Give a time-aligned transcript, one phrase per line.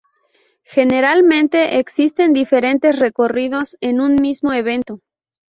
[0.63, 5.01] Generalmente, existen diferentes recorridos en un mismo evento.